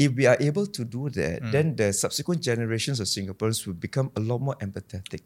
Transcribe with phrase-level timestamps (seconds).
[0.00, 1.50] if we are able to do that, hmm.
[1.50, 5.20] then the subsequent generations of Singaporeans will become a lot more empathetic.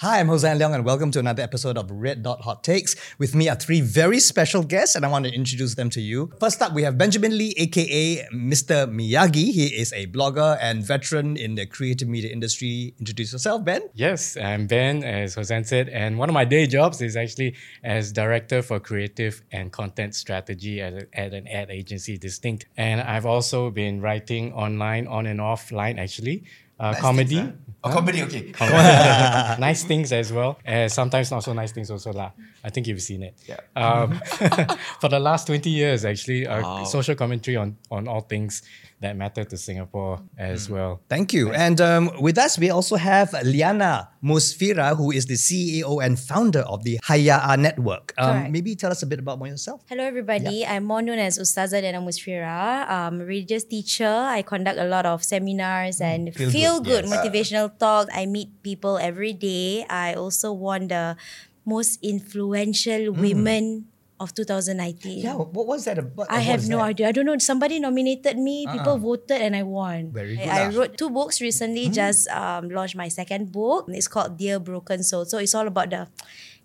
[0.00, 2.96] Hi, I'm Hossan Leong, and welcome to another episode of Red Dot Hot Takes.
[3.18, 6.32] With me are three very special guests, and I want to introduce them to you.
[6.40, 8.88] First up, we have Benjamin Lee, aka Mr.
[8.88, 9.52] Miyagi.
[9.52, 12.94] He is a blogger and veteran in the creative media industry.
[12.98, 13.82] Introduce yourself, Ben.
[13.92, 17.54] Yes, I'm Ben, as Hossan said, and one of my day jobs is actually
[17.84, 22.64] as director for creative and content strategy at, at an ad agency, Distinct.
[22.78, 26.44] And I've also been writing online, on and offline, actually.
[26.80, 27.52] Uh, comedy,
[27.82, 28.52] Oh, comedy, okay.
[29.58, 30.58] nice things as well.
[30.66, 32.32] Uh, sometimes not so nice things also lah.
[32.62, 33.34] I think you've seen it.
[33.48, 33.60] Yeah.
[33.74, 34.20] Um,
[35.00, 38.62] for the last 20 years, actually, uh, social commentary on, on all things
[39.00, 41.00] that matter to Singapore as well.
[41.08, 41.52] Thank you.
[41.52, 46.60] And um, with us, we also have Liyana Musfirah, who is the CEO and founder
[46.60, 48.12] of the Hayaa Network.
[48.18, 48.52] Um, Correct.
[48.52, 49.80] maybe tell us a bit about more yourself.
[49.88, 50.66] Hello, everybody.
[50.66, 52.88] I'm more known as Ustazah Dana Musfirah.
[52.88, 54.04] I'm a religious teacher.
[54.28, 58.12] I conduct a lot of seminars and feel feel, good, good, motivational talks.
[58.14, 59.86] I meet people every day.
[59.88, 61.16] I also won the
[61.64, 63.89] most influential women
[64.20, 65.24] of 2019.
[65.24, 66.28] Yeah, what was that about?
[66.30, 67.08] I have no idea.
[67.08, 67.36] I don't know.
[67.38, 68.68] Somebody nominated me.
[68.70, 70.12] People voted, and I won.
[70.12, 71.88] Very good I, I wrote two books recently.
[71.88, 73.88] Just um, launched my second book.
[73.88, 75.24] It's called Dear Broken Soul.
[75.24, 76.06] So it's all about the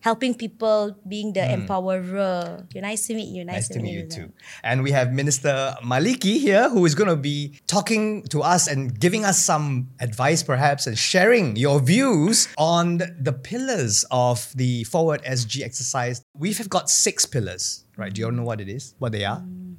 [0.06, 1.66] helping people, being the hmm.
[1.66, 2.64] empowerer.
[2.66, 3.44] Okay, nice to meet you.
[3.44, 4.32] Nice Nice, to meet you too.
[4.64, 8.94] And we have Minister Maliki here who is going to be talking to us and
[9.00, 15.24] giving us some advice, perhaps, and sharing your views on the pillars of the Forward
[15.24, 16.22] SG exercise.
[16.38, 18.14] We have got six pillars, right?
[18.14, 18.94] Do you all know what it is?
[19.00, 19.42] What they are?
[19.42, 19.74] Hmm.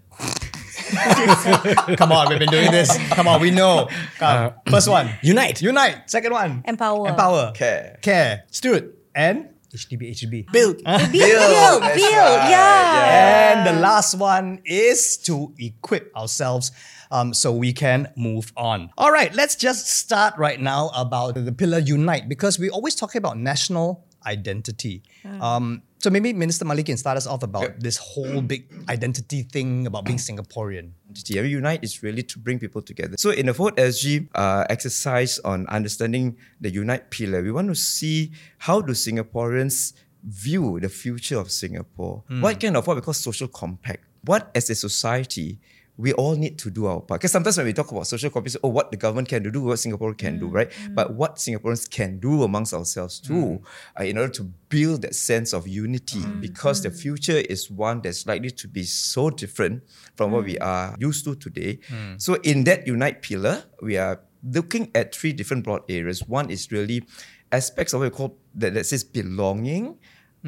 [1.97, 2.91] Come on, we've been doing this.
[3.15, 3.89] Come on, we know.
[4.19, 4.53] Come.
[4.67, 5.63] Uh, first one, unite.
[5.63, 6.11] Unite.
[6.11, 7.09] Second one, Empower.
[7.09, 7.53] Empower.
[7.53, 7.99] Care.
[8.03, 8.45] Care.
[8.51, 8.93] Steward.
[9.15, 10.53] And HDB, HDB.
[10.53, 10.77] Build.
[10.79, 12.13] Build, build, that's build.
[12.13, 12.51] right.
[12.51, 13.53] Yeah.
[13.53, 16.73] And the last one is to equip ourselves
[17.11, 18.91] um, so we can move on.
[18.99, 23.15] All right, let's just start right now about the pillar unite because we always talk
[23.15, 25.03] about national identity.
[25.41, 29.87] Um, so maybe Minister Malik can start us off about this whole big identity thing
[29.87, 30.91] about being Singaporean.
[31.35, 33.17] Every Unite is really to bring people together.
[33.19, 37.75] So in the Forward SG uh, exercise on understanding the Unite pillar, we want to
[37.75, 42.25] see how do Singaporeans view the future of Singapore?
[42.41, 44.05] What kind of what we call social compact?
[44.25, 45.59] What as a society
[45.99, 47.21] we all need to do our part.
[47.21, 49.79] Because sometimes when we talk about social compact, oh, what the government can do, what
[49.79, 50.71] Singapore can do, right?
[50.71, 51.15] Mm, but mm.
[51.15, 53.63] what Singaporeans can do amongst ourselves too, mm.
[53.99, 58.27] uh, in order to build that sense of unity, because the future is one that's
[58.27, 59.83] likely to be so different
[60.17, 61.79] from what we are used to today.
[62.19, 66.27] So in that Unite pillar, we are looking at three different broad areas.
[66.29, 67.05] One is really
[67.51, 69.99] aspects of what we call that, that says belonging.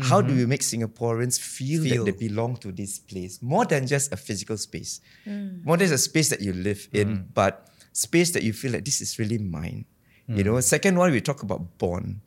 [0.03, 0.38] How do mm-hmm.
[0.38, 2.04] we make Singaporeans feel, Feel.
[2.04, 5.64] that they belong to this place more than just a physical space, mm.
[5.64, 7.25] more than a space that you live in, mm.
[7.34, 9.84] but space that you feel like this is really mine.
[10.28, 10.62] You know, mm.
[10.62, 12.20] second one we talk about bond,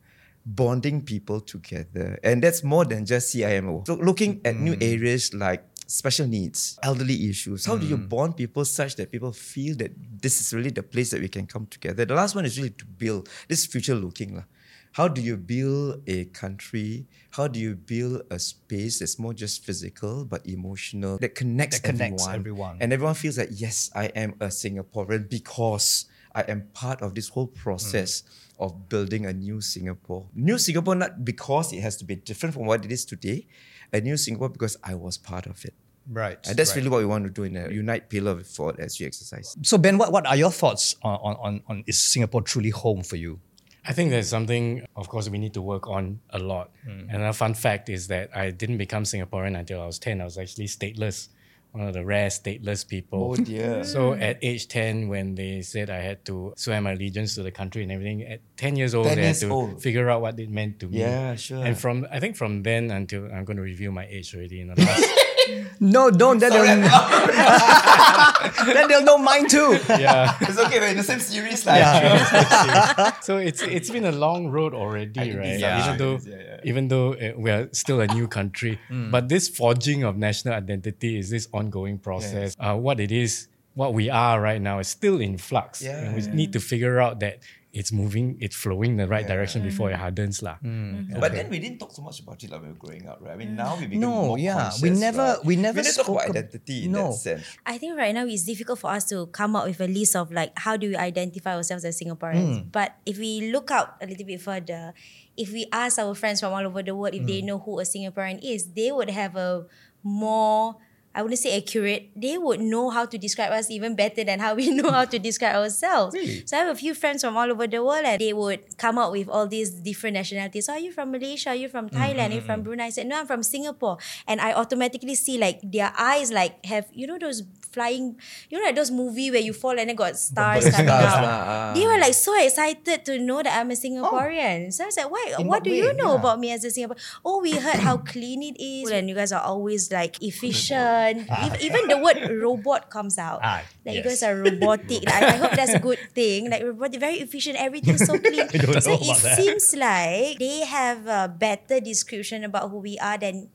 [0.44, 3.86] bonding people together, and that's more than just CMIO.
[3.86, 7.66] So looking at new areas like special needs, elderly issues.
[7.66, 11.10] How do you bond people such that people feel that this is really the place
[11.10, 12.04] that we can come together?
[12.04, 14.44] The last one is really to build this future looking lah.
[14.92, 17.06] How do you build a country?
[17.30, 21.88] How do you build a space that's more just physical but emotional that connects, That
[21.88, 22.76] connects everyone, everyone.
[22.80, 27.30] and everyone feels like yes, I am a Singaporean because I am part of this
[27.30, 28.64] whole process mm.
[28.66, 30.28] of building a new Singapore.
[30.34, 33.46] New Singapore not because it has to be different from what it is today,
[33.94, 35.72] a new Singapore because I was part of it.
[36.10, 36.38] Right.
[36.46, 39.56] And that's really what we want to do in a Unite pillar for SG exercise.
[39.62, 43.16] So Ben, what, what are your thoughts on, on, on is Singapore truly home for
[43.16, 43.40] you?
[43.84, 46.70] I think there's something, of course, we need to work on a lot.
[46.84, 47.10] Hmm.
[47.10, 50.20] And a fun fact is that I didn't become Singaporean until I was 10.
[50.20, 51.28] I was actually stateless,
[51.72, 53.32] one of the rare stateless people.
[53.32, 53.82] Oh dear.
[53.94, 57.50] So at age 10, when they said I had to swear my allegiance to the
[57.50, 59.82] country and everything, at 10 years old, 10 I had years to old.
[59.82, 61.00] figure out what it meant to me.
[61.00, 61.64] Yeah, sure.
[61.64, 64.68] And from, I think from then until, I'm going to review my age already in
[64.68, 65.08] the last,
[65.80, 66.38] No, don't.
[66.38, 66.62] Then they'll,
[68.66, 69.78] then they'll know mine too.
[69.88, 70.36] yeah.
[70.40, 71.66] it's okay, we're in the same series.
[71.66, 73.22] Like.
[73.22, 75.58] so it's it's been a long road already, right?
[75.58, 75.84] yeah.
[75.84, 76.60] Even though Yeah, yeah.
[76.64, 78.78] even though uh, we are still a new country,
[79.10, 82.56] but this forging of national identity is this ongoing process.
[82.58, 85.82] Uh, what it is what we are right now is still in flux.
[85.82, 85.98] Yeah.
[85.98, 87.38] And we need to figure out that
[87.72, 90.42] it's moving, it's flowing the right direction before it hardens.
[90.44, 90.60] lah.
[90.60, 93.18] But then we didn't talk so much about it like when we were growing up,
[93.24, 93.32] right?
[93.32, 95.44] I mean, now we become No, more yeah, conscious, we never- right?
[95.44, 97.08] we never we didn't talk spoke about ab- identity in No.
[97.08, 97.44] that sense.
[97.64, 100.28] I think right now it's difficult for us to come up with a list of
[100.30, 102.68] like how do we identify ourselves as Singaporeans.
[102.70, 104.92] But if we look out a little bit further,
[105.36, 107.88] if we ask our friends from all over the world if they know who a
[107.88, 109.64] Singaporean is, they would have a
[110.04, 110.76] more
[111.14, 112.10] I wouldn't say accurate.
[112.16, 115.18] They would know how to describe us even better than how we know how to
[115.18, 116.16] describe ourselves.
[116.46, 118.98] So I have a few friends from all over the world and they would come
[118.98, 120.68] up with all these different nationalities.
[120.68, 121.50] Oh, are you from Malaysia?
[121.50, 122.30] Are you from Thailand?
[122.30, 122.86] Are you from Brunei?
[122.86, 123.98] I said, no, I'm from Singapore.
[124.26, 128.14] And I automatically see like their eyes like have, you know, those flying,
[128.52, 131.22] you know, like those movie where you fall and then got stars coming stars out.
[131.24, 131.70] lah, ah.
[131.72, 134.68] They were like so excited to know that I'm a Singaporean.
[134.72, 135.24] So I was like, why?
[135.40, 136.20] What what do you know Yeah.
[136.20, 137.00] about me as a Singaporean?
[137.24, 138.90] Oh, we heard how clean it is.
[138.92, 141.24] And you guys are always like efficient.
[141.30, 143.40] Ev- Even the word robot comes out.
[143.42, 145.06] Ah, like you guys are robotic.
[145.06, 146.50] Like, I hope that's a good thing.
[146.50, 148.48] Like robotic, very efficient, everything's so clean.
[148.82, 149.38] so it that.
[149.38, 153.48] seems like they have a better description about who we are than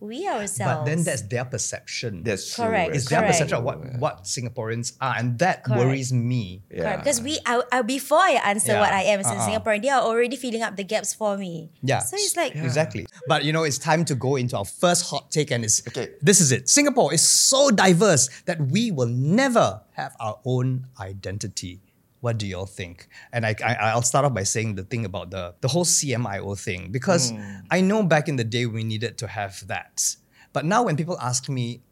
[0.00, 0.78] we ourselves.
[0.80, 2.22] But then that's their perception.
[2.22, 2.88] That's true, Correct.
[2.88, 2.96] right?
[2.96, 5.80] it's their perception of what, what Singaporeans are, and that Correct.
[5.80, 6.62] worries me.
[6.70, 6.96] Yeah.
[6.96, 8.80] Because we, I, I, before I answer Yeah.
[8.80, 9.48] what I am as a Uh-uh.
[9.48, 11.70] Singaporean, they are already filling up the gaps for me.
[11.82, 11.98] Yeah.
[12.00, 13.06] So it's like, Exactly.
[13.26, 16.10] But you know, it's time to go into our first hot take, and it's Okay.
[16.22, 16.68] this is it.
[16.68, 21.80] Singapore is so diverse that we will never have our own identity.
[22.20, 23.08] What do y'all think?
[23.32, 26.58] And I, I I'll start off by saying the thing about the the whole CMIO
[26.58, 27.62] thing because mm.
[27.70, 30.16] I know back in the day we needed to have that,
[30.52, 31.82] but now when people ask me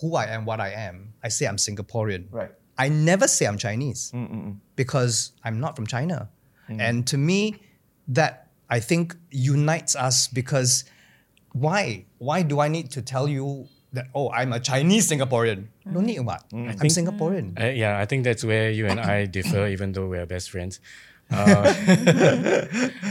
[0.00, 2.26] who I am, what I am, I say I'm Singaporean.
[2.30, 2.50] Right.
[2.78, 6.30] I never say I'm Chinese mm, mm, because I'm not from China.
[6.68, 7.56] And to me,
[8.08, 10.84] that I think unites us because
[11.52, 12.04] why?
[12.18, 15.68] Why do I need to tell you that, oh, I'm a Chinese Singaporean?
[15.90, 16.44] No need what?
[16.52, 17.60] I'm think- Singaporean.
[17.60, 20.50] Uh, yeah, I think that's where you and I differ, even though we are best
[20.50, 20.80] friends.
[21.30, 21.74] Uh,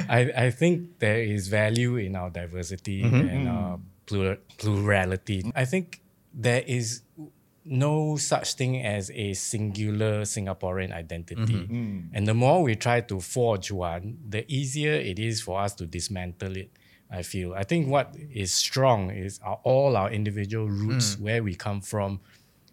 [0.10, 3.16] I, I think there is value in our diversity mm-hmm.
[3.16, 3.58] and mm-hmm.
[3.58, 5.52] our plur- plurality.
[5.56, 6.02] I think
[6.34, 7.02] there is
[7.64, 11.54] no such thing as a singular Singaporean identity.
[11.54, 11.76] Mm-hmm.
[11.76, 12.10] Mm.
[12.14, 15.86] And the more we try to forge one, the easier it is for us to
[15.86, 16.72] dismantle it.
[17.10, 17.54] I feel.
[17.54, 21.22] I think what is strong is our, all our individual roots, mm.
[21.22, 22.20] where we come from,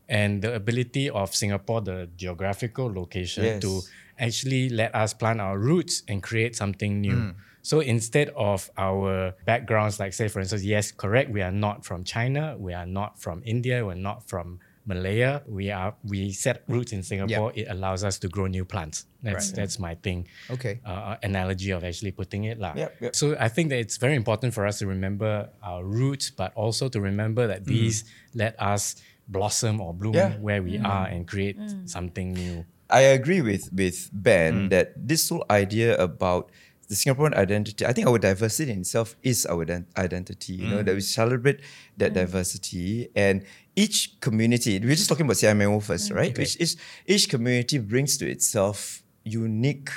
[0.09, 3.63] and the ability of Singapore, the geographical location, Yes.
[3.63, 3.81] to
[4.19, 7.35] actually let us plant our roots and create something new.
[7.63, 12.05] So instead of our backgrounds, like say for instance, yes, correct, we are not from
[12.05, 15.41] China, we are not from India, we're not from Malaya.
[15.49, 17.53] We are we set roots in Singapore.
[17.55, 19.07] It allows us to grow new plants.
[19.23, 20.29] That's that's my thing.
[20.51, 20.81] Okay.
[20.85, 22.75] Uh, analogy of actually putting it lah.
[22.77, 23.17] Yep, yep.
[23.17, 26.89] So I think that it's very important for us to remember our roots, but also
[26.93, 28.05] to remember that these
[28.35, 30.37] let us blossom or bloom Yeah.
[30.39, 30.85] where we mm.
[30.85, 31.89] are and create mm.
[31.89, 32.65] something new.
[32.91, 34.71] I agree with with Ben mm.
[34.71, 36.51] that this whole idea about
[36.89, 40.53] the Singaporean identity, I think our diversity in itself is our ident- identity.
[40.55, 41.61] You know that we celebrate
[41.97, 43.45] that diversity and
[43.75, 44.79] each community.
[44.79, 46.39] We're just talking about CMO first, right?
[46.39, 46.77] Each, each
[47.07, 49.89] each community brings to itself unique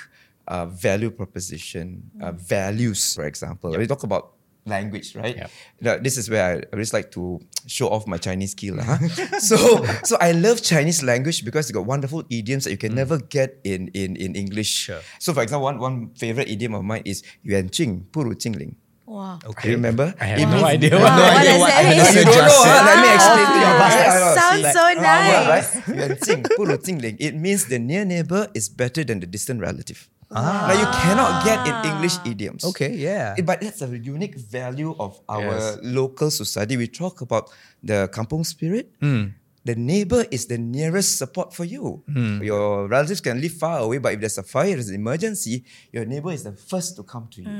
[0.47, 3.15] uh, value proposition, uh, values.
[3.15, 4.36] For example, we talk about
[4.67, 5.35] language, right?
[5.35, 5.49] Yep.
[5.81, 8.75] Now, this is where I, I just like to show off my Chinese skill.
[8.75, 8.99] lah, huh?
[9.39, 9.57] so,
[10.03, 13.01] so I love Chinese language because it got wonderful idioms that you can mm.
[13.01, 14.67] never get in, in, in English.
[14.91, 15.01] Sure.
[15.17, 18.75] So, for example, one, one favorite idiom of mine is Yuan Jing, Puru Jingling.
[19.07, 19.39] wow.
[19.39, 20.11] Do you remember?
[20.19, 21.63] I have It no means- idea Wow, what what that does is.
[21.63, 21.97] that I mean?
[21.97, 22.67] just You don't know, huh?
[22.67, 23.71] said- Let me explain to you.
[23.71, 23.95] Wow, right?
[23.95, 24.35] that I know.
[24.35, 25.47] sounds See, so nice.
[25.47, 25.67] right?
[25.95, 27.15] Yuan Jing, Puru Jingling.
[27.23, 30.09] It means the near neighbor is better than the distant relative.
[30.27, 32.27] Now, you cannot get in English ah.
[32.27, 32.63] idioms.
[32.67, 33.35] Okay, yeah.
[33.39, 35.79] But that's a unique value of our Yes.
[35.83, 36.75] local society.
[36.75, 37.47] We talk about
[37.79, 38.91] the kampong spirit.
[38.99, 39.39] Hmm.
[39.67, 41.99] The neighbor is the nearest support for you.
[42.39, 46.07] Your relatives can live far away, but if there's a fire, there's an emergency, your
[46.07, 47.51] neighbor is the first to come to you.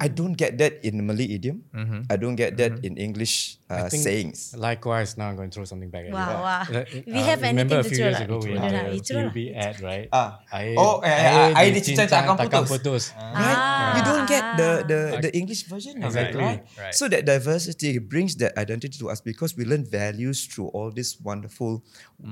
[0.00, 1.60] I don't get that in Malay idiom.
[2.08, 4.56] I don't get that in English uh, sayings.
[4.56, 6.40] Likewise, now I'm going to throw something back at Wow, you.
[6.40, 6.62] wow.
[6.72, 8.72] Uh, We uh, have remember anything a to few throw years ago we We had
[8.72, 8.88] don't have.
[8.88, 9.28] the You throw lah.
[9.28, 10.06] UB ad, right?
[10.12, 10.30] Ah.
[10.52, 12.72] Air- Oh, I, eh, air dicinta dicinta takkan takkan putus.
[12.80, 13.04] putus.
[13.16, 13.60] Right?
[13.96, 16.40] You don't get the the, the English version of it, Exactly.
[16.40, 16.60] right?
[16.80, 16.94] Right.
[16.96, 21.16] So that diversity brings that identity to us because we learn values through all these
[21.42, 21.82] wonderful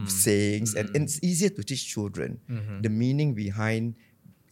[0.06, 2.38] sayings, and, and it's easier to teach children
[2.82, 3.94] the meaning behind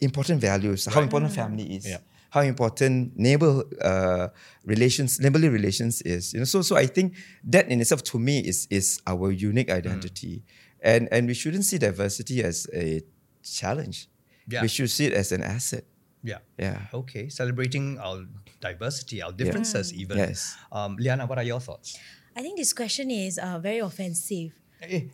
[0.01, 1.87] important values, how important family is.
[1.87, 1.99] Yeah.
[2.31, 4.29] How important neighbor uh,
[4.67, 6.45] relations, neighborly relations is, you know.
[6.45, 10.45] So, so I think that in itself, to me, is is our unique identity,
[10.85, 13.01] and and we shouldn't see diversity as a
[13.41, 14.11] challenge.
[14.47, 14.61] Yeah.
[14.61, 15.85] We should see it as an asset.
[16.23, 16.45] yeah.
[16.59, 16.93] Yeah.
[16.93, 18.29] Okay, celebrating our
[18.61, 20.19] diversity, our differences, even.
[20.21, 20.53] Yes.
[20.71, 21.97] Um, Liyana, what are your thoughts?
[22.39, 24.55] I think this question is uh, very offensive.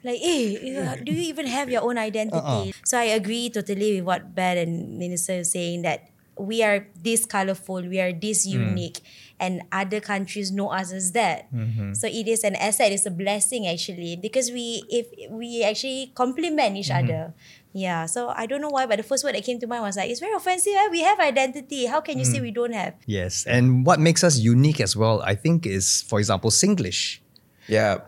[0.05, 2.77] Like, eh, uh, do you even have your own identity?
[2.85, 7.27] So I agree totally with what Ben and Minister is saying that we are this
[7.27, 9.01] colorful, we are this unique,
[9.39, 11.49] and other countries know us as that.
[11.93, 16.77] So it is an asset, it's a blessing actually, because we if we actually complement
[16.77, 17.35] each other.
[17.77, 19.97] Yeah, so I don't know why, but the first word that came to mind was
[19.97, 20.73] like, it's very offensive.
[20.77, 20.89] Eh?
[20.93, 21.87] We have identity.
[21.87, 22.95] How can you say we don't have?
[23.07, 27.19] Yes, and what makes us unique as well, I think, is for example, Singlish.
[27.67, 27.99] Yeah.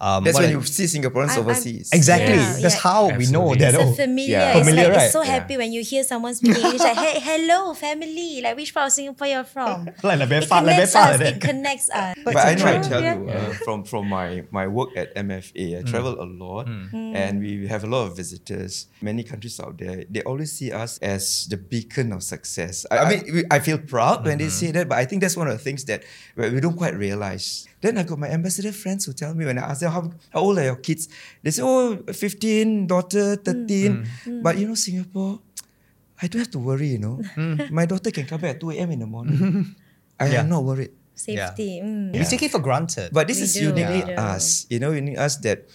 [0.00, 1.90] Um, That's when I- you see Singaporeans I'm- I'm- overseas.
[1.92, 2.34] Exactly.
[2.34, 2.80] Yeah, That's yeah.
[2.80, 3.58] how we know Absolutely.
[3.58, 3.74] that.
[3.74, 4.30] It's Oh, a familiar.
[4.38, 4.50] yeah.
[4.56, 5.04] It's Familiar, like right?
[5.04, 5.30] it's so Yeah.
[5.36, 8.40] happy when you hear someone speaking English like, hey, hello, family.
[8.42, 9.86] Like which part of Singapore you're from?
[10.02, 11.20] like like very It far, like very connects far us.
[11.20, 11.34] like.
[11.36, 12.16] It connects us.
[12.24, 12.88] But I know I true.
[12.90, 13.14] tell Yeah.
[13.18, 17.66] you, uh, from from my my work at MFA, I travel a lot, and we
[17.68, 18.86] have a lot of visitors.
[19.02, 22.86] Many countries out there, they always see us as the beacon of success.
[22.90, 25.48] I, I mean, I feel proud when they say that, but I think that's one
[25.48, 26.02] of the things that
[26.36, 27.66] we we don't quite realize.
[27.80, 30.40] Then I got my ambassador friends who tell me when I ask them how, how
[30.40, 31.08] old are your kids,
[31.42, 34.06] they say, oh, 15, daughter, 13.
[34.42, 35.40] But you know, Singapore,
[36.20, 37.20] I don't have to worry, you know.
[37.70, 38.90] My daughter can come back at 2 a.m.
[38.92, 39.74] in the morning.
[40.20, 40.40] I Yeah.
[40.40, 40.90] am not worried.
[41.14, 41.80] Safety.
[41.84, 42.12] mm.
[42.16, 43.12] We take it for granted.
[43.12, 44.12] But this We is do, uniquely do.
[44.20, 44.64] us.
[44.68, 45.68] You know, unique us that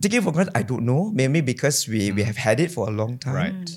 [0.00, 1.10] taking for granted, I don't know.
[1.14, 3.34] Maybe because we, we have had it for a long time.
[3.34, 3.70] Right.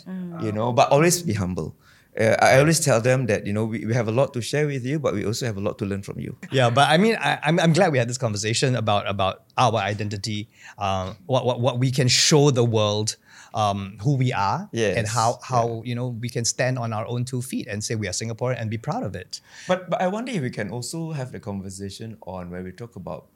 [0.46, 1.76] You know, but always be humble.
[2.20, 4.68] Uh, I always tell them that, you know, we, we have a lot to share
[4.68, 6.36] with you, but we also have a lot to learn from you.
[6.52, 9.76] Yeah, but I mean, I, I'm, I'm glad we had this conversation about about our
[9.76, 13.16] identity, um, what, what what we can show the world,
[13.54, 17.08] um, who we are, and Yes, how how you know we can stand on our
[17.08, 19.40] own two feet and say we are Singaporean and be proud of it.
[19.68, 22.98] But, but I wonder if we can also have the conversation on where we talk
[22.98, 23.28] about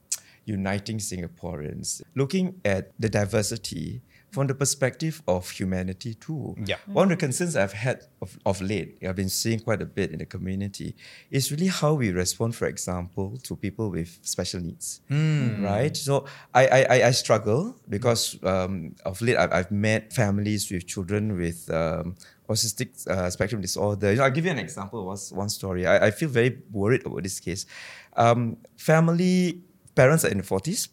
[0.45, 4.01] uniting Singaporeans, looking at the diversity
[4.33, 6.55] from the perspective of humanity too.
[6.65, 6.77] Yeah.
[6.87, 10.11] One of the concerns I've had of, of late, I've been seeing quite a bit
[10.11, 10.95] in the community,
[11.29, 15.01] is really how we respond, for example, to people with special needs.
[15.63, 15.95] Right?
[15.95, 20.87] So I, I, I- I struggle because um, of late I've, I've met families with
[20.87, 22.15] children with um,
[22.49, 24.11] autistic uh, spectrum disorder.
[24.11, 25.85] You know, I'll give you an example of one- one story.
[25.85, 27.65] I, I feel very worried about this case.
[28.17, 29.61] Um, family,
[29.95, 30.87] parents are in the 40s.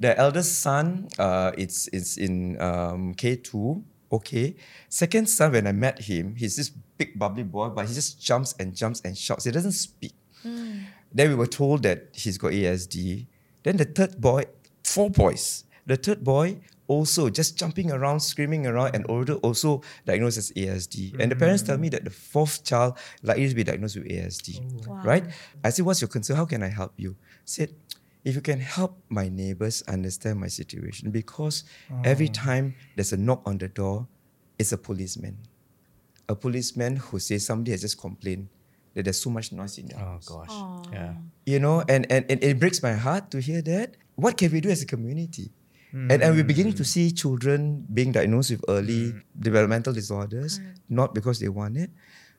[0.00, 3.82] The eldest son, uh, it's, it's in um, K2,
[4.12, 4.56] okay.
[4.88, 8.54] Second son, when I met him, he's this big bubbly boy, but he just jumps
[8.58, 9.44] and jumps and shouts.
[9.44, 10.12] He doesn't speak.
[11.12, 13.26] Then we were told that he's got ASD.
[13.62, 14.44] Then the third boy,
[14.82, 15.64] four boys.
[15.86, 21.18] The third boy also just jumping around, screaming around, and older also diagnosed as ASD.
[21.18, 24.60] And the parents tell me that the fourth child likely to be diagnosed with ASD.
[25.04, 25.24] Right?
[25.62, 26.36] I said, What's your concern?
[26.36, 27.16] How can I help you?
[27.44, 27.74] Said,
[28.24, 32.00] if you can help my neighbors understand my situation, because ah.
[32.04, 34.08] every time there's a knock on the door,
[34.58, 35.36] it's a policeman.
[36.28, 38.48] A policeman who says somebody has just complained
[38.94, 40.28] that there's so much noise in their Oh house.
[40.28, 40.54] gosh.
[40.92, 41.14] Yeah.
[41.44, 43.96] you know and, and, and it breaks my heart to hear that.
[44.14, 45.50] What can we do as a community?
[45.94, 46.90] And, and we're beginning to hmm.
[46.90, 49.18] see children being diagnosed with early hmm.
[49.38, 51.88] developmental disorders not because they want it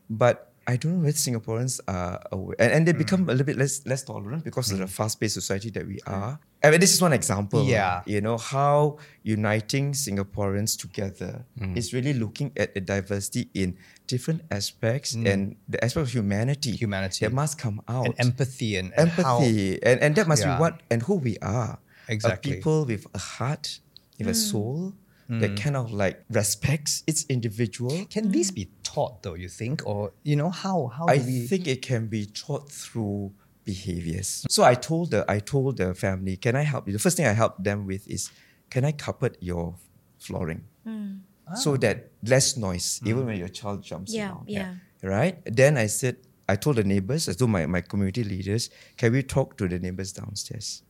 [0.09, 2.97] but I don't know whether Singaporeans are aware, and, and they hmm.
[2.97, 4.97] become a little bit less less tolerant because of the hmm.
[4.97, 6.39] fast-paced society that we are.
[6.63, 7.63] I mean, this is one example.
[7.63, 8.01] Yeah.
[8.07, 11.77] you know how uniting Singaporeans together hmm.
[11.77, 16.71] is really looking at the diversity in different aspects and the aspect of humanity.
[16.71, 17.25] Humanity.
[17.25, 20.57] that must come out And empathy and, and how- empathy and, and that must Yeah.
[20.57, 22.51] be what and who we are Exactly.
[22.51, 23.79] a people with a heart
[24.17, 24.93] with a soul
[25.27, 25.57] that mm.
[25.57, 28.05] kind of like respects its individual.
[28.09, 28.55] Can these mm.
[28.55, 29.33] be taught though?
[29.33, 31.47] You think, or you know how how i do we?
[31.47, 34.45] think it can be taught through behaviors.
[34.49, 36.93] So i told the i told the family can i help you?
[36.93, 38.31] The first thing i helped them with is
[38.69, 39.75] can i carpet your
[40.19, 40.63] flooring?
[40.87, 41.21] Mm.
[41.55, 41.77] So ah.
[41.77, 44.45] that less noise even when your child jumps Yeah, around.
[44.47, 44.75] yeah.
[45.01, 45.37] right?
[45.45, 46.17] Then i said
[46.47, 49.79] i told the neighbors i told my, my community leaders can we talk to the
[49.79, 50.83] neighbors downstairs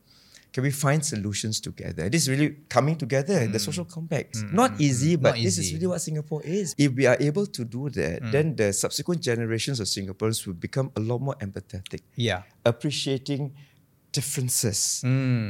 [0.52, 2.08] can we find solutions together?
[2.08, 3.60] This is really coming together the mm.
[3.60, 4.36] social compact.
[4.36, 6.74] Mm, Not mm, easy but Not this is really what singapore is.
[6.78, 10.90] If we are able to do that then the subsequent generations of singaporeans will become
[10.96, 12.42] a lot more empathetic yeah.
[12.64, 13.52] appreciating
[14.12, 15.02] differences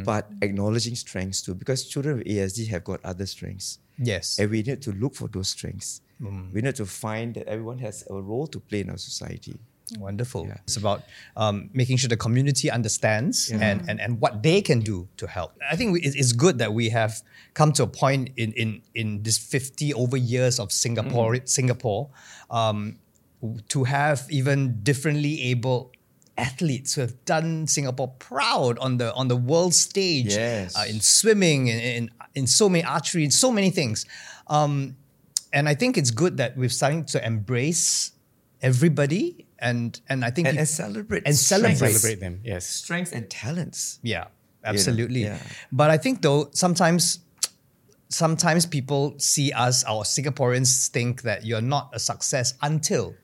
[0.05, 3.79] but acknowledging strengths too because children with asd have got other strengths.
[3.99, 4.39] Yes.
[4.39, 6.03] and we need to look for those strengths.
[6.53, 9.59] We need to find that everyone has a role to play in our society.
[9.99, 10.47] Wonderful.
[10.47, 10.57] Yeah.
[10.65, 11.05] It's about
[11.37, 15.53] um, making sure the community understands and, and, and what they can do to help.
[15.71, 17.23] I think we, it's good that we have
[17.55, 22.11] come to a point in, in, in this 50 over years of Singapore, Singapore
[22.51, 22.99] um,
[23.69, 25.93] to have even differently able
[26.39, 30.77] athletes who have done Singapore proud on the on the world stage Yes.
[30.77, 34.05] uh, in swimming in, in, in so many archery in so many things
[34.49, 34.97] um,
[35.53, 38.13] and I think it's good that we're starting to embrace
[38.63, 41.93] everybody and and I think And, you- and celebrate and celebrate.
[41.93, 42.41] Celebrate them.
[42.45, 42.67] Yes.
[42.67, 43.99] strengths and talents.
[44.03, 44.27] yeah
[44.65, 45.39] absolutely yeah.
[45.73, 47.21] but I think though sometimes
[48.09, 53.15] sometimes people see us, our Singaporeans think that you're not a success until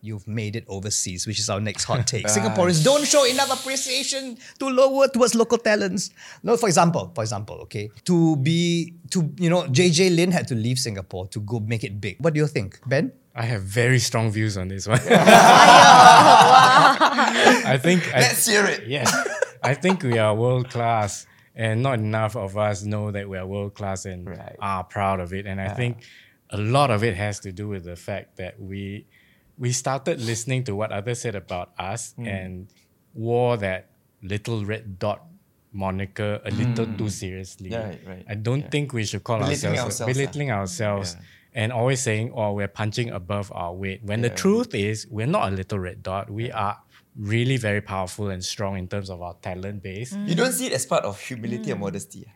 [0.00, 2.24] you've made it overseas, which is our next hot take.
[2.26, 6.10] Ah, Singaporeans don't show enough appreciation to lower towards local talents.
[6.42, 10.56] No, for example, for example, okay, to be to you know, JJ Lin had to
[10.56, 12.16] leave Singapore to go make it big.
[12.18, 13.12] What do you think, Ben?
[13.34, 15.00] I have very strong views on this one.
[15.08, 15.18] I
[17.80, 18.06] think.
[18.12, 18.86] Let's hear it.
[18.86, 19.10] Yes.
[19.62, 23.46] I think we are world class, and not enough of us know that we are
[23.46, 24.56] world class and Right.
[24.58, 25.46] are proud of it.
[25.46, 25.76] And I uh-huh.
[25.76, 26.02] think
[26.50, 29.06] a lot of it has to do with the fact that we
[29.58, 32.26] we started listening to what others said about us hmm.
[32.26, 32.68] and
[33.14, 33.90] wore that
[34.22, 35.22] little red dot
[35.72, 36.96] moniker a little hmm.
[36.96, 37.70] too seriously.
[37.70, 38.24] Right, right.
[38.28, 41.16] I don't think we should call Belittling ourselves ourselves, belittling ourselves
[41.54, 45.52] and always saying, "Oh, we're punching above our weight." When the truth is, we're not
[45.52, 46.30] a little red dot.
[46.30, 46.78] We are
[47.16, 50.16] really very powerful and strong in terms of our talent base.
[50.24, 51.84] You don't see it as part of humility and mm.
[51.84, 52.26] modesty.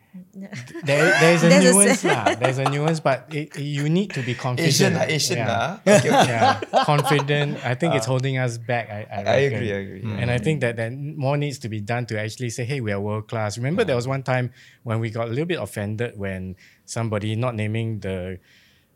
[0.85, 2.35] There, there's a There's nuance, se- lah.
[2.35, 4.69] There's a nuance, but it, you need to be confident.
[4.69, 5.47] Asian lah, Asian yeah.
[5.49, 5.69] lah.
[5.81, 6.29] Okay, okay.
[6.29, 7.57] yeah, confident.
[7.65, 8.13] I think it's ah.
[8.13, 8.89] holding us back.
[8.89, 10.03] I, I, I agree, I agree.
[10.03, 10.21] Mm.
[10.21, 12.91] And I think that, that more needs to be done to actually say, hey, we
[12.91, 13.57] are world class.
[13.57, 16.55] Remember, there was one time when we got a little bit offended when
[16.85, 18.39] somebody, not naming the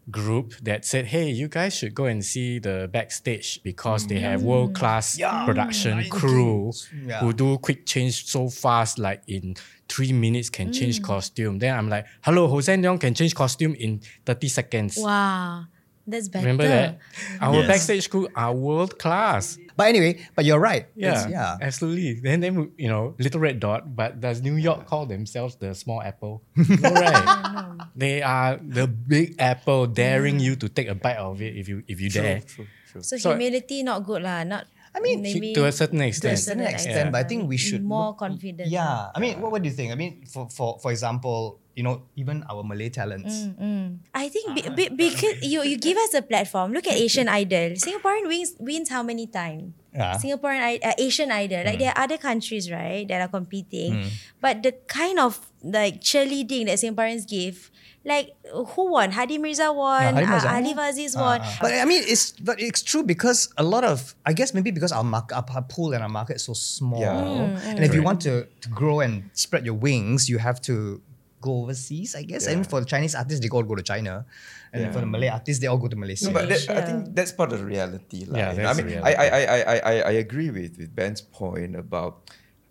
[0.09, 4.41] group, that said, hey, you guys should go and see the backstage because they have
[4.41, 4.45] mm.
[4.45, 6.71] world class production crew
[7.05, 7.19] Yeah.
[7.19, 9.55] who do quick change so fast, like in
[9.87, 11.03] three minutes can change mm.
[11.03, 11.59] costume.
[11.59, 14.97] Then I'm like, hello, Jose can change costume in 30 seconds.
[14.97, 15.65] Wow.
[16.07, 16.45] That's better.
[16.45, 16.97] Remember that?
[17.41, 17.67] Our Yes.
[17.67, 19.57] backstage crew are world class.
[19.77, 20.87] But anyway, but you're right.
[20.95, 21.57] Yeah, It's- yeah.
[21.61, 22.19] absolutely.
[22.19, 23.95] Then, then you know, Little Red Dot.
[23.95, 26.41] But does New York call themselves the small apple?
[26.57, 27.77] no, right?
[27.95, 31.83] They are the big apple, daring you to take a bite of it if you
[31.87, 32.41] if you dare.
[32.41, 33.01] True, true.
[33.05, 34.43] So, So- humility not good lah.
[34.43, 34.65] Not.
[34.91, 36.27] I mean, maybe to a certain extent.
[36.27, 36.59] to a extent.
[36.59, 38.67] certain certain extent, extent, but I think we be should more look- confident.
[38.67, 39.93] Yeah, I mean, what, what do you think?
[39.93, 43.47] I mean, for for for example, you know, even our Malay talents.
[43.47, 43.97] Mm, mm.
[44.13, 46.73] I think be, be, ah, because you you give us a platform.
[46.73, 47.79] Look at Asian Idol.
[47.79, 49.73] Singaporean wins wins how many times?
[49.93, 50.15] Yeah.
[50.15, 51.63] Singaporean uh, Asian Idol.
[51.63, 51.79] Like mm.
[51.79, 54.07] there are other countries, right, that are competing,
[54.39, 57.71] but the kind of like cheerleading that Singaporeans give,
[58.03, 59.11] like who won?
[59.11, 60.15] Hady Mirza won.
[60.15, 60.49] Hady Mirza.
[60.49, 61.39] uh, Alif Aziz ah, won.
[61.43, 64.71] Ah, but I mean, it's but it's true because a lot of I guess maybe
[64.71, 67.75] because our market, our pool and our market is so small, Yeah.
[67.75, 71.01] and if you want to, to grow and spread your wings, you have to
[71.41, 72.13] go overseas.
[72.15, 74.25] I guess, and for the Chinese artists, they all go to China,
[74.71, 74.91] and Yeah.
[74.93, 76.29] for the Malay artists, they all go to Malaysia.
[76.29, 78.29] No, but that, I think that's part of the reality.
[78.29, 78.37] lah.
[78.37, 79.27] Yeah, that's I mean, the I, I.
[79.27, 82.29] I, I, I, I agree with, with Ben's point about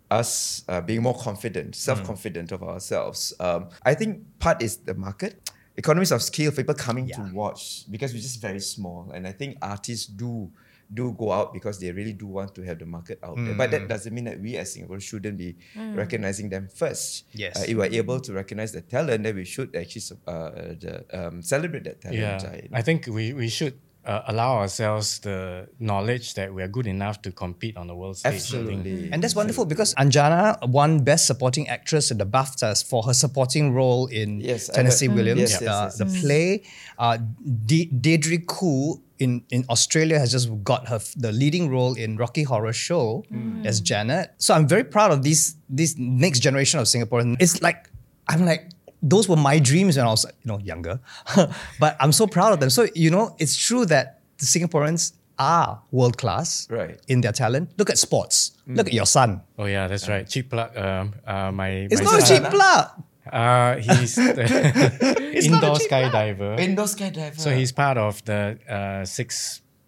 [0.09, 3.31] us uh, being more confident, self-confident of ourselves.
[3.39, 5.51] Um, I think part is the market.
[5.77, 9.11] Economies of scale, people coming to watch because we're just very small.
[9.15, 10.51] And I think artists do
[10.93, 13.55] do go out because they really do want to have the market out there.
[13.55, 17.25] But that doesn't mean that we as Singapore shouldn't be recognizing them first.
[17.33, 17.59] Yes.
[17.59, 20.49] Uh, if we're able to recognize the talent, then we should actually uh,
[20.79, 22.19] the, um, celebrate that talent.
[22.19, 22.77] Yeah, uh, you know.
[22.77, 27.21] I think we, we should uh, allow ourselves the knowledge that we are good enough
[27.21, 28.33] to compete on the world stage.
[28.33, 29.09] Absolutely.
[29.11, 33.73] And that's wonderful because Anjana won Best Supporting Actress at the BAFTAs for her supporting
[33.73, 36.63] role in Yes, Tennessee heard- Williams, Yes, yes, uh, yes, the play.
[36.97, 37.17] Uh,
[37.65, 42.17] De- Deirdre Koo in, in Australia has just got her f- the leading role in
[42.17, 43.23] Rocky Horror Show
[43.65, 44.31] as Janet.
[44.39, 47.37] So I'm very proud of these this next generation of Singaporeans.
[47.39, 47.87] It's like
[48.27, 50.99] I'm like those were my dreams when I was you know younger,
[51.79, 52.69] but I'm so proud of them.
[52.69, 56.99] So you know it's true that the Singaporeans are world class Right.
[57.07, 57.69] in their talent.
[57.77, 58.51] Look at sports.
[58.67, 59.41] Look at your son.
[59.57, 60.27] Oh yeah, that's right.
[60.27, 60.75] Cheap plug.
[60.77, 62.87] Um, uh, my It's my not a cheap plug.
[63.31, 66.59] Uh, he's the indoor skydiver.
[66.59, 67.39] Indoor skydiver.
[67.39, 69.05] So he's part of the uh,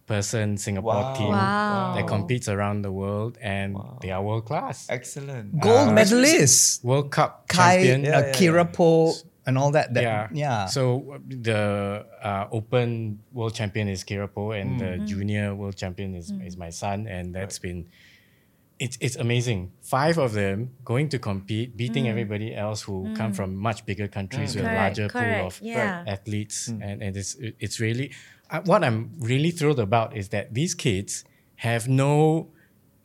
[0.08, 1.14] six-person Singapore Wow.
[1.16, 1.94] team Wow.
[1.96, 4.88] that competes around the world, and they are world class.
[4.90, 5.60] excellent.
[5.60, 6.84] Gold Uh, medalist.
[6.84, 8.04] World Cup Kai, champion.
[8.04, 8.76] Yeah, uh, yeah, Kyra yeah.
[8.76, 9.14] Poh,
[9.46, 9.94] and all that.
[9.94, 10.28] that yeah.
[10.32, 10.66] yeah.
[10.68, 16.32] So the uh, Open World Champion is Kyra Poh, and the Junior World Champion is,
[16.44, 17.88] is my son, and that's been.
[18.80, 19.72] It's, it's amazing.
[19.82, 24.56] Five of them going to compete, beating everybody else who come from much bigger countries
[24.56, 26.04] with a Correct, larger pool of yeah.
[26.06, 28.12] athletes, and, and it's it's really
[28.62, 31.24] what I'm really thrilled about is that these kids
[31.58, 32.50] have no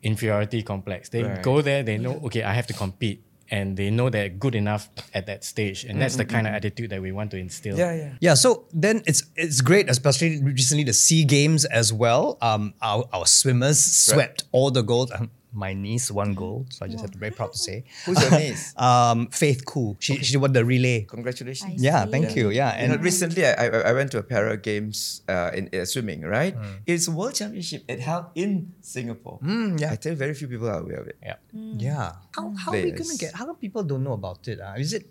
[0.02, 1.08] inferiority complex.
[1.08, 1.42] They Right.
[1.42, 4.88] go there, they know okay, I have to compete, and they know they're good enough
[5.14, 7.76] at that stage, and that's the kind of attitude that we want to instill.
[7.78, 8.12] Yeah, yeah.
[8.20, 12.36] Yeah, so then it's it's great, especially recently the Sea Games as well.
[12.40, 15.12] Um, our, our swimmers swept all the gold.
[15.52, 17.84] My niece won gold, so I just have to be very proud to say.
[18.04, 18.74] Who's your niece?
[18.76, 21.08] Um, Faith Koo, she she won the relay.
[21.08, 21.80] Congratulations.
[21.80, 22.10] I Yeah, see.
[22.12, 22.50] thank you.
[22.52, 25.72] Yeah, You know, and recently I, I, I went to a para games uh, in
[25.72, 26.52] uh, swimming, right?
[26.52, 26.84] Hmm.
[26.84, 27.84] It's a world championship.
[27.88, 29.40] It held in Singapore.
[29.40, 29.92] Mm, yeah.
[29.92, 31.16] I tell you, very few people are aware of it.
[31.24, 31.40] Yeah.
[31.56, 32.12] yeah.
[32.36, 33.32] How how are we gonna get?
[33.32, 34.60] How come people don't know about it?
[34.60, 34.76] Uh?
[34.76, 35.08] Is it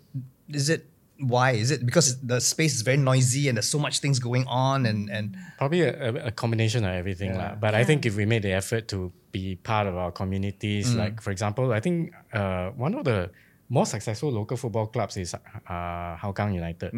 [0.48, 0.86] is it
[1.18, 4.46] why is it because the space is very noisy and there's so much things going
[4.46, 7.34] on and and Probably a, a, a combination of everything.
[7.36, 7.54] lah.
[7.58, 11.20] But I think if we made the effort to be part of our communities, like
[11.20, 13.30] for example, I think uh, one of the
[13.68, 16.94] more successful local football clubs is uh, Hougang United.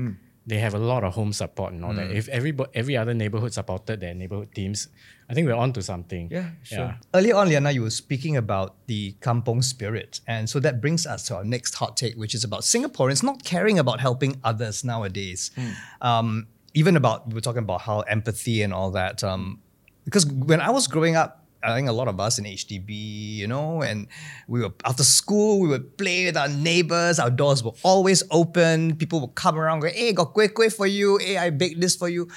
[0.50, 2.10] They have a lot of home support and all that.
[2.20, 4.88] If every every other neighborhood supported their neighborhood teams,
[5.30, 6.24] I think we're on to something.
[6.28, 6.98] Yeah, sure.
[7.14, 10.20] Earlier on, Liyana, you were speaking about the kampong spirit.
[10.26, 13.44] And so that brings us to our next hot take, which is about Singaporeans not
[13.44, 15.52] caring about helping others nowadays.
[16.00, 19.22] Um, even about, we were talking about how empathy and all that.
[19.22, 19.60] Um,
[20.04, 23.46] because when I was growing up, I think a lot of us in HDB, you
[23.46, 24.08] know, and
[24.48, 27.18] we were after school, we would play with our neighbors.
[27.18, 28.96] Our doors were always open.
[28.96, 31.18] People would come around, go, "Hey, got kueh kueh for you.
[31.18, 32.28] Hey, I baked this for you."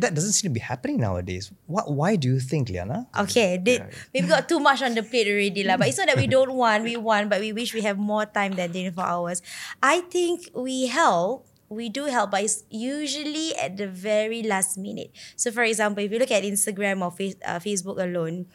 [0.00, 1.52] That doesn't seem to be happening nowadays.
[1.68, 1.92] What?
[1.92, 3.04] Why do you think, Liyana?
[3.12, 3.84] Okay, did,
[4.16, 5.76] we've got too much on the plate already, lah.
[5.76, 8.24] But it's not that we don't want, we want, but we wish we have more
[8.24, 9.44] time than 24 hours.
[9.84, 11.44] I think we help.
[11.70, 15.12] We do help, but it's usually at the very last minute.
[15.36, 18.46] So, for example, if you look at Instagram or face, uh, Facebook alone,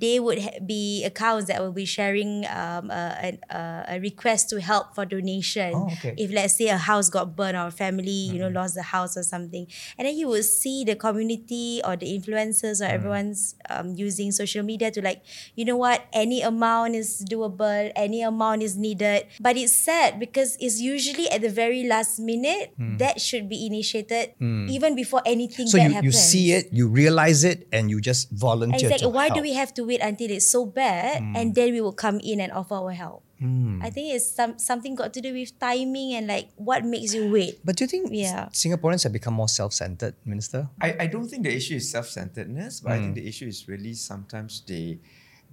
[0.00, 4.60] they would ha- be accounts that will be sharing um, a, a, a request to
[4.60, 5.72] help for donation.
[5.74, 6.14] Oh, okay.
[6.16, 9.16] If let's say a house got burned or a family, you know, lost the house
[9.16, 9.66] or something,
[9.98, 14.62] and then you will see the community or the influencers or everyone's um, using social
[14.62, 15.22] media to like,
[15.54, 19.26] you know what, any amount is doable, any amount is needed.
[19.40, 24.34] But it's sad because it's usually at the very last minute that should be initiated
[24.68, 28.78] even before anything So you, you see it, you realize it, and you just volunteer.
[28.90, 31.34] it's like, to why do we have to wait until it's so bad hmm.
[31.34, 33.24] and then we will come in and offer our help?
[33.40, 33.80] Hmm.
[33.82, 37.30] I think it's some something got to do with timing and like what makes you
[37.30, 37.58] wait.
[37.64, 38.50] But do you think Yeah.
[38.52, 40.68] Singaporeans have become more self-centered, Minister?
[40.80, 43.02] I, I don't think the issue is self-centeredness, but I hmm.
[43.02, 45.00] think the issue is really sometimes they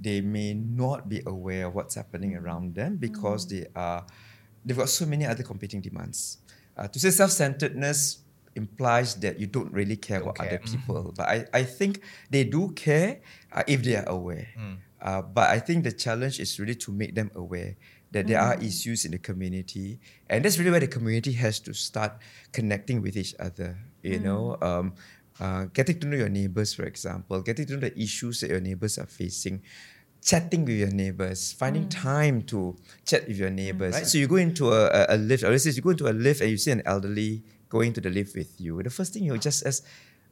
[0.01, 4.03] they may not be aware of what's happening around them because they are
[4.65, 6.39] they've got so many other competing demands.
[6.75, 8.24] Uh, to say self-centeredness
[8.55, 10.47] implies that you don't really care about care.
[10.47, 13.19] other people, but I, I think they do care
[13.51, 14.47] uh, if they are aware.
[15.01, 17.75] Uh, but I think the challenge is really to make them aware
[18.11, 21.73] that there are issues in the community, and that's really where the community has to
[21.73, 22.13] start
[22.53, 23.77] connecting with each other.
[24.01, 24.93] You know, um,
[25.39, 28.61] uh, getting to know your neighbors, for example, getting to know the issues that your
[28.61, 29.61] neighbors are facing,
[30.23, 33.93] chatting with your neighbors, finding time to chat with your neighbors.
[33.93, 34.07] Right?
[34.07, 36.15] So you go into a, a, a lift, or let's say you go into a
[36.15, 37.43] lift and you see an elderly
[37.75, 39.83] going to the lift with you, the first thing you just ask,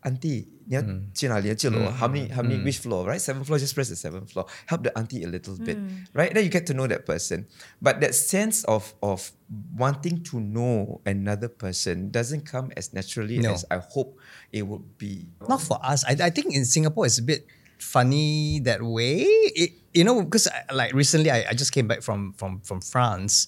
[0.05, 1.91] auntie, mm.
[1.91, 2.63] how many, how many, mm.
[2.63, 2.83] which mm.
[2.83, 3.19] floor, right?
[3.19, 4.45] Seventh floor, just press the seventh floor.
[4.65, 6.07] Help the auntie a little bit, mm.
[6.13, 6.33] right?
[6.33, 7.47] Then you get to know that person.
[7.81, 9.31] But that sense of of
[9.75, 13.53] wanting to know another person doesn't come as naturally no.
[13.53, 14.19] as I hope
[14.51, 15.27] it would be.
[15.47, 16.03] Not for us.
[16.05, 17.47] I, I think in Singapore it's a bit
[17.79, 19.27] funny that way.
[19.55, 23.47] It, you know, because like recently I, I just came back from from from France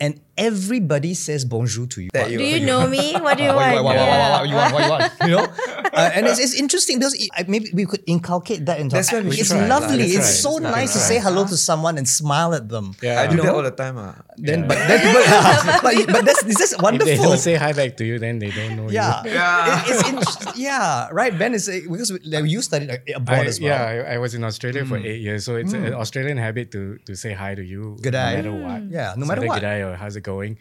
[0.00, 2.08] and everybody says bonjour to you.
[2.12, 3.12] That you- Do you know me?
[3.14, 3.74] What do you want?
[3.74, 4.72] what, what, what, what, what you want?
[4.72, 5.12] What you want?
[5.20, 5.46] You know,
[5.92, 8.94] uh, and it's, it's interesting because it- maybe we could inculcate that into.
[8.96, 9.78] That's why we it's try lah.
[9.80, 9.98] lovely.
[10.12, 10.44] That's It's right.
[10.44, 12.94] so That's nice to say hello to someone and smile at them.
[13.02, 13.20] Yeah.
[13.22, 13.96] I do You that all the time.
[13.98, 14.14] Ah.
[14.36, 15.22] Then, but then people,
[15.84, 16.80] but, but that's this is wonderful.
[16.80, 17.06] If wonderful.
[17.06, 19.30] they don't say hi back to you, then they don't know yeah, you.
[19.32, 19.82] Yeah.
[19.84, 20.52] It- it's interesting.
[20.56, 21.32] yeah, right.
[21.36, 23.68] Ben is uh, because we- like, you studied uh, abroad I, as well.
[23.70, 26.98] Yeah, I, I was in Australia for eight years, so it's an Australian habit to
[27.06, 28.12] to say hi to you, G'day.
[28.12, 28.80] no matter what.
[28.90, 29.62] Yeah, no It's matter either what.
[29.62, 30.56] G'day or how's it going?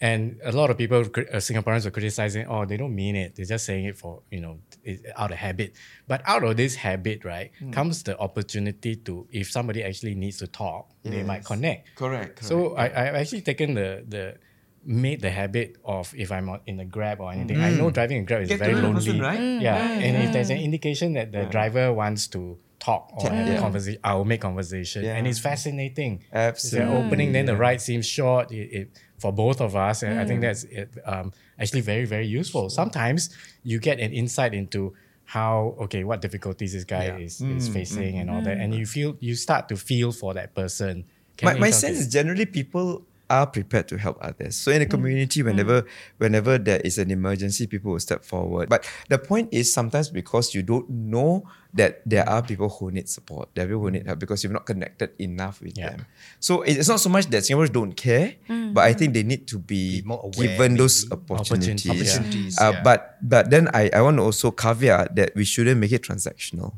[0.00, 2.46] And a lot of people, cri- uh, Singaporeans, are criticizing.
[2.48, 3.34] Oh, they don't mean it.
[3.36, 5.74] They're just saying it for you know, it, out of habit.
[6.08, 10.46] But out of this habit, right, comes the opportunity to if somebody actually needs to
[10.46, 11.94] talk, they might connect.
[11.96, 12.42] Correct.
[12.44, 14.36] So I I've actually taken the the
[14.84, 17.60] made the habit of if I'm in a grab or anything.
[17.60, 18.94] I know driving a grab is Get very lonely.
[18.94, 19.38] person, right?
[19.38, 19.60] Mm.
[19.60, 23.60] Yeah, and if there's an indication that the driver wants to talk or have a
[23.60, 26.24] conversation, I will make conversation, and it's fascinating.
[26.32, 26.86] Absolutely.
[26.86, 28.50] It's an opening, then the ride seems short.
[28.50, 32.26] It, it, for both of us, and I think that's it, um, actually very very
[32.26, 32.70] useful.
[32.70, 33.30] Sometimes
[33.62, 38.14] you get an insight into how okay what difficulties this guy is, mm, is facing
[38.14, 38.64] mm, and all that, mm.
[38.64, 41.04] and you feel you start to feel for that person.
[41.36, 44.56] Can my, my sense is generally people are prepared to help others.
[44.56, 44.90] So in a mm.
[44.90, 45.46] community, mm.
[45.46, 45.86] whenever
[46.18, 48.68] whenever there is an emergency, people will step forward.
[48.68, 53.08] But the point is sometimes because you don't know that there are people who need
[53.08, 54.02] support, there are people who mm.
[54.02, 55.94] need help because you've not connected enough with Yeah.
[55.94, 56.06] them.
[56.42, 58.34] So it's not so much that Singaporeans don't care,
[58.74, 61.86] but I think they need to be, Be more aware, given those opportunities.
[61.86, 62.66] Opportunities, yeah.
[62.66, 62.82] Uh, yeah.
[62.82, 66.74] But but then I, I want to also caveat that we shouldn't make it transactional.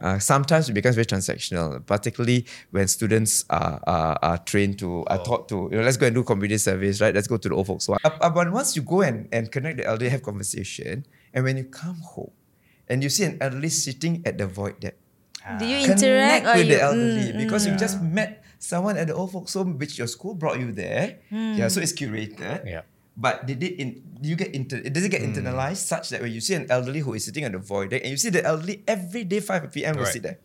[0.00, 5.22] Uh, sometimes it becomes very transactional, particularly when students are, are, are trained to, are
[5.22, 7.14] taught to, you know, let's go and do community service, right?
[7.14, 7.88] Let's go to the old folks.
[7.88, 7.98] one.
[8.04, 11.56] Uh, uh, but once you go and, and connect the elderly, have conversation, and when
[11.56, 12.30] you come home
[12.88, 14.96] and you see an elderly sitting at the void deck,
[15.58, 16.74] Do you connect interact or with you?
[16.76, 17.72] the elderly Mm, because mm.
[17.72, 21.18] you just met someone at the old folks home, which your school brought you there.
[21.30, 21.54] Hmm.
[21.54, 22.64] Yeah, so it's curated.
[22.66, 22.82] Yeah.
[23.20, 25.28] But did it in you get inter, does it get hmm.
[25.36, 28.00] internalized such that when you see an elderly who is sitting on the void deck
[28.00, 29.96] and you see the elderly every day 5 p.m.
[30.00, 30.12] will Right.
[30.16, 30.40] sit there.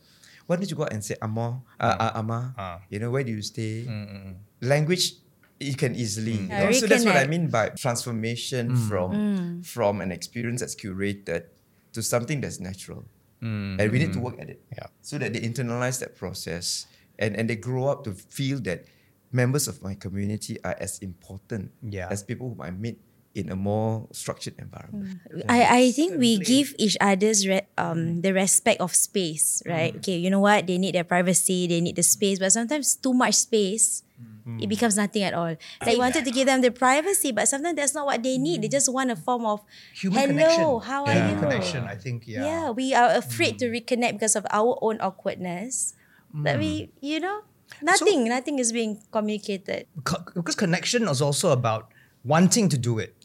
[0.46, 2.12] Why don't you go out and say Amo, uh, ah.
[2.14, 2.78] uh, Ama, Ah.
[2.92, 3.88] you know, where do you stay?
[3.88, 5.24] Hmm, hmm, Language
[5.60, 6.36] you can easily.
[6.36, 6.72] you Yeah, know?
[6.76, 11.48] So that's what I mean by transformation from from an experience that's curated
[11.96, 13.08] to something that's natural.
[13.46, 14.60] And we need to work at it.
[14.74, 14.90] Yeah.
[15.06, 16.88] So that they internalize that process
[17.22, 18.90] and, and they grow up to feel that
[19.32, 22.08] members of my community are as important Yeah.
[22.10, 23.00] as people whom I meet
[23.36, 25.20] in a more structured environment.
[25.28, 25.44] Mm.
[25.52, 28.22] I, I think we give each other's re- um mm-hmm.
[28.24, 29.76] the respect of space, mm-hmm.
[29.76, 29.94] right?
[30.00, 30.66] Okay, you know what?
[30.66, 34.64] They need their privacy, they need the space, but sometimes too much space, mm-hmm.
[34.64, 35.52] it becomes nothing at all.
[35.84, 38.64] Like you wanted to give them the privacy, but sometimes that's not what they need.
[38.64, 38.80] They mm.
[38.80, 39.60] just want a form of
[40.00, 40.80] Human hello, connection.
[40.88, 41.40] how are Human you?
[41.44, 42.44] connection, I think, yeah.
[42.48, 43.76] Yeah, we are afraid to mm.
[43.76, 45.94] reconnect because of our own awkwardness.
[46.36, 47.48] That we, you know,
[47.82, 49.88] nothing, nothing is being communicated.
[50.04, 51.92] Co- because connection is also about
[52.24, 53.16] wanting to do it,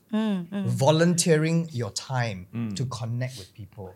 [0.53, 3.95] volunteering your time to connect with people.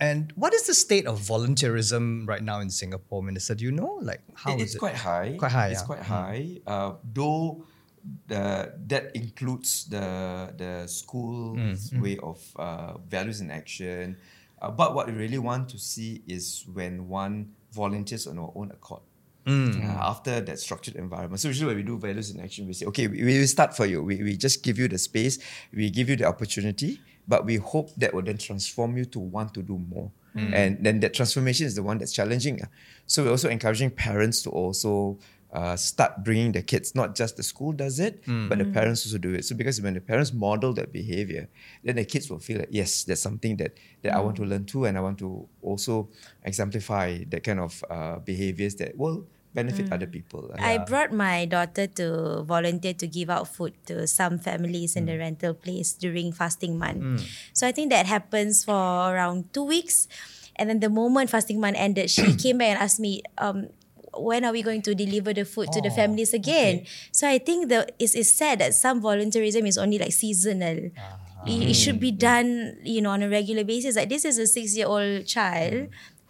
[0.00, 3.54] And what is the state of volunteerism right now in Singapore, Minister?
[3.54, 4.00] Do you know?
[4.02, 4.78] Like how It- is it's it?
[4.78, 5.36] quite high.
[5.38, 5.86] Quite high, It's yeah.
[5.86, 6.60] quite high.
[6.66, 7.64] Uh, though
[8.26, 14.16] the that includes the the school's way of uh, values in action.
[14.60, 18.70] Uh, but what we really want to see is when one volunteers on our own
[18.72, 19.02] accord.
[19.46, 21.40] Uh, after that structured environment.
[21.40, 23.76] So usually when we do values in action, we say, okay, we, we will start
[23.76, 24.02] for you.
[24.02, 25.38] We, we just give you the space,
[25.72, 29.52] we give you the opportunity, but we hope that will then transform you to want
[29.54, 30.10] to do more.
[30.34, 32.60] And then that transformation is the one that's challenging.
[33.06, 35.18] So we're also encouraging parents to also
[35.52, 39.18] uh, start bringing the kids, not just the school does it, but the parents also
[39.18, 39.44] do it.
[39.44, 41.48] So because when the parents model that behavior,
[41.84, 44.64] then the kids will feel that, yes, that's something that, that I want to learn
[44.64, 46.08] too, and I want to also
[46.42, 50.48] exemplify that kind of uh, behaviors that will benefit other people.
[50.56, 55.18] I brought my daughter to volunteer to give out food to some families in the
[55.18, 57.20] rental place during fasting month.
[57.52, 58.72] So I think that happens for
[59.12, 60.08] around two weeks.
[60.56, 63.68] And then the moment fasting month ended, she came back and asked me, um,
[64.16, 66.84] when are we going to deliver the food to the Oh, families again?
[66.84, 66.88] okay.
[67.12, 70.90] So I think the it's, it's sad that some volunteerism is only like seasonal.
[70.98, 71.18] Ah.
[71.46, 73.96] It, it should be done, you know, on a regular basis.
[73.96, 75.88] Like this is a six-year-old child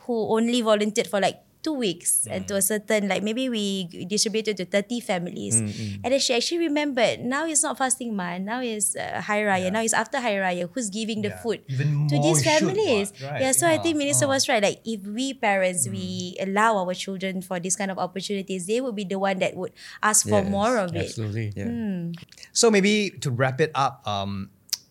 [0.09, 4.57] who only volunteered for like two weeks and to a certain like maybe we distributed
[4.59, 5.61] to 30 families
[6.03, 9.71] and then she actually remembered now it's not fasting month now it's uh, Hari Raya
[9.71, 11.39] now it's after Hari Raya who's giving the Yeah.
[11.39, 13.41] food Even to these should, families right?
[13.41, 14.35] yeah so I think minister Uh.
[14.35, 18.67] was right like if we parents we allow our children for this kind of opportunities
[18.67, 19.71] they would be the one that would
[20.03, 21.53] ask for Yes, more of it Absolutely.
[21.55, 22.11] Yeah.
[22.53, 24.51] So maybe to wrap it up, um,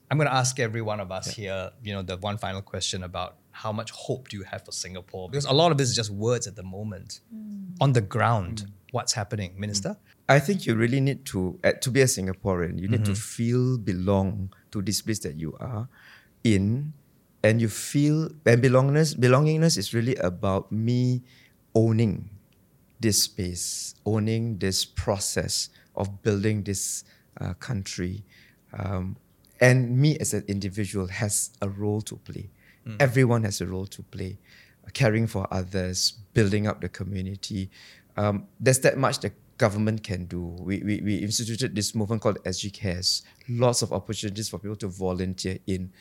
[0.10, 3.04] I'm going to ask every one of us here, you know, the one final question
[3.04, 5.30] about how much hope do you have for Singapore?
[5.30, 7.19] Because a lot of this is just words at the moment.
[7.80, 9.95] On the ground, what's happening, Minister?
[10.28, 13.78] I think you really need to, uh, to be a Singaporean, you need to feel
[13.78, 15.88] belong to this place that you are
[16.43, 16.93] in.
[17.43, 21.24] And you feel, and belongingness, belongingness is really about me
[21.74, 22.30] owning
[23.00, 27.04] this space, owning this process of building this
[27.39, 28.24] uh, country.
[28.78, 29.17] Um,
[29.60, 32.50] and me as an individual has a role to play.
[32.88, 32.98] Mm.
[33.00, 34.38] Everyone has a role to play,
[34.94, 37.70] caring for others, building up the community.
[38.17, 40.41] Um, there's that much the government can do.
[40.41, 43.24] We, we, we instituted this movement called SG Cares.
[43.48, 45.91] Lots of opportunities for people to volunteer in.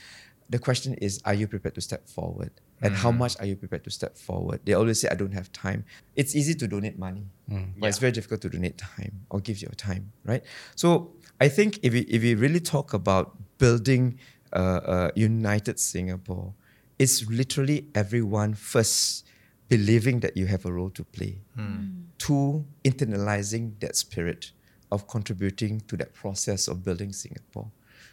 [0.48, 2.50] The question is, are you prepared to step forward?
[2.82, 3.18] And how mm.
[3.18, 4.60] much are you prepared to step forward?
[4.64, 5.84] They always say, I don't have time.
[6.16, 7.68] It's easy to donate money, mm.
[7.78, 10.42] but it's very difficult to donate time or give your time, right?
[10.76, 14.18] So I think if we, if we really talk about building
[14.52, 16.54] a, a united Singapore,
[17.00, 19.26] it's literally everyone first
[19.70, 21.38] believing that you have a role to play,
[22.18, 24.52] two, internalizing that spirit
[24.92, 27.70] of contributing to that process of building Singapore,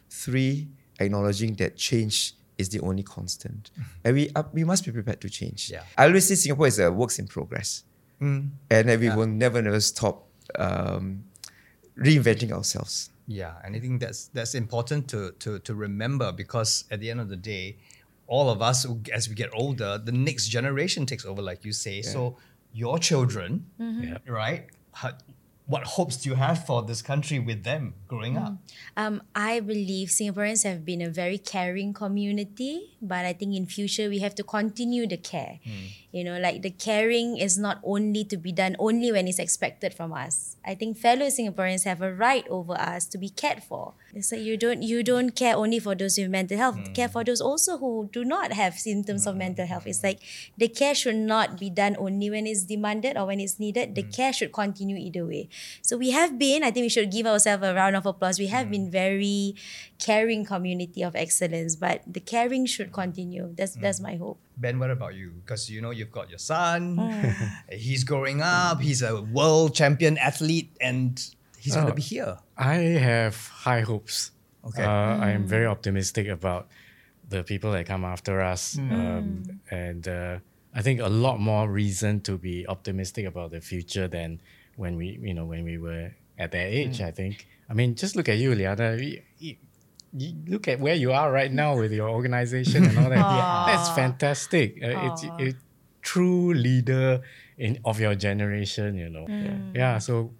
[0.10, 0.69] three,
[1.02, 3.71] acknowledging that change is the only constant.
[4.06, 5.69] And we, we must be prepared to change.
[5.69, 5.84] Yeah.
[5.97, 7.84] I always say Singapore is a works in progress.
[8.71, 11.26] And that we will never, never stop um,
[11.97, 13.10] reinventing ourselves.
[13.28, 17.19] Yeah, and I think that's that's important to to to remember because at the end
[17.19, 17.76] of the day,
[18.28, 22.02] all of us as we get older, the next generation takes over, like you say.
[22.02, 22.38] So
[22.74, 24.04] your children, mm-hmm.
[24.04, 24.18] Yeah.
[24.26, 24.68] right?
[25.67, 28.53] What hopes do you have for this country with them growing up?
[28.53, 28.58] Mm.
[28.95, 34.08] Um, I believe Singaporeans have been a very caring community, but I think in future
[34.08, 35.60] we have to continue the care.
[35.67, 35.91] Mm.
[36.12, 39.93] You know, like the caring is not only to be done only when it's expected
[39.93, 40.56] from us.
[40.65, 43.93] I think fellow Singaporeans have a right over us to be cared for.
[44.13, 46.77] It's like you don't you don't care only for those with mental health.
[46.77, 46.95] Mm.
[46.95, 49.86] Care for those also who do not have symptoms of mental health.
[49.86, 50.19] It's like
[50.58, 53.93] the care should not be done only when it's demanded or when it's needed.
[53.93, 55.49] The care should continue either way.
[55.82, 58.39] So we have been, I think we should give ourselves a round of applause.
[58.39, 59.56] We have been very
[60.00, 63.54] caring community of excellence, but the caring should continue.
[63.56, 64.39] That's that's my hope.
[64.58, 65.32] Ben, what about you?
[65.46, 66.98] Because you know you've got your son.
[67.72, 68.82] he's growing up.
[68.82, 71.17] He's a world champion athlete, and
[71.60, 71.96] he's going to Oh.
[71.96, 72.38] be here.
[72.58, 74.32] I have high hopes.
[74.65, 74.84] Okay.
[74.84, 74.89] Uh,
[75.28, 76.67] I am very optimistic about
[77.30, 78.76] the people that come after us.
[78.76, 78.91] Hmm.
[78.93, 80.38] Um, and uh,
[80.74, 84.41] I think a lot more reason to be optimistic about the future than
[84.78, 87.10] when we, you know, when we were at that age, Hmm.
[87.10, 87.46] I think.
[87.70, 88.96] I mean, just look at you, Liyana.
[88.98, 89.58] You, you-
[90.16, 93.28] you look at where you are right now with your organization and all that.
[93.68, 94.80] That's fantastic.
[94.82, 95.54] Uh, it's a
[96.02, 97.22] true leader
[97.58, 99.28] in of your generation, you know.
[99.76, 100.32] Yeah, so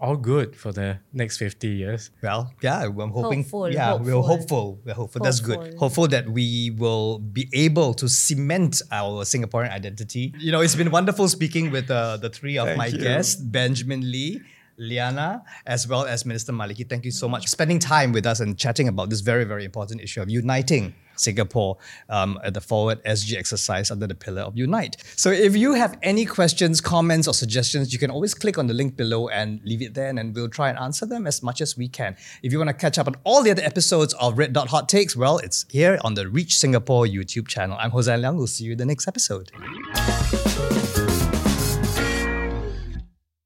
[0.00, 2.10] all good for the next 50 years.
[2.22, 3.42] Well, yeah, I'm hoping.
[3.42, 4.22] Hopeful, yeah, we're hopeful.
[4.22, 4.80] hopeful.
[4.84, 5.22] We're hopeful.
[5.22, 5.58] That's good.
[5.58, 5.78] Hopeful.
[5.78, 10.34] Hopeful that we will be able to cement our Singaporean identity.
[10.38, 12.98] You know, it's been wonderful speaking with uh, the three of Thank my you.
[12.98, 14.40] guests, Benjamin Lee.
[14.78, 18.40] Liyana, as well as Minister Maliki, thank you so much for spending time with us
[18.40, 21.76] and chatting about this very, very important issue of uniting Singapore
[22.08, 24.96] um, at the Forward SG exercise under the pillar of Unite.
[25.16, 28.74] So, if you have any questions, comments, or suggestions, you can always click on the
[28.74, 31.76] link below and leave it there, and we'll try and answer them as much as
[31.76, 32.16] we can.
[32.42, 34.88] If you want to catch up on all the other episodes of Red Dot Hot
[34.88, 37.76] Takes, well, it's here on the Reach Singapore YouTube channel.
[37.80, 38.36] I'm Jose Leong.
[38.36, 39.50] We'll see you in the next episode.